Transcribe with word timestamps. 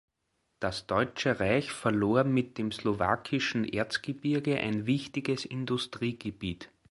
Das 0.59 0.87
deutsche 0.87 1.39
Reich 1.39 1.71
verlor 1.71 2.23
mit 2.23 2.57
dem 2.57 2.71
Slowakischen 2.71 3.63
Erzgebirge 3.71 4.57
ein 4.57 4.87
wichtiges 4.87 5.45
Industriegebiet. 5.45 6.71